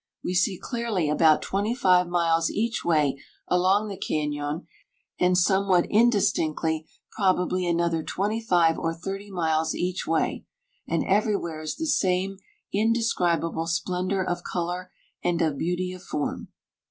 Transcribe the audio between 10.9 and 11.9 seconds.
everywhere is the